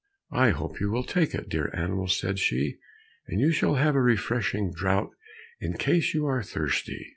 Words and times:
"I 0.33 0.49
hope 0.49 0.79
you 0.79 0.89
will 0.89 1.05
like 1.15 1.35
it, 1.35 1.47
dear 1.47 1.69
animals," 1.75 2.17
said 2.19 2.39
she, 2.39 2.79
"and 3.27 3.39
you 3.39 3.51
shall 3.51 3.75
have 3.75 3.93
a 3.93 4.01
refreshing 4.01 4.71
draught 4.73 5.13
in 5.59 5.73
case 5.77 6.15
you 6.15 6.25
are 6.25 6.41
thirsty." 6.41 7.09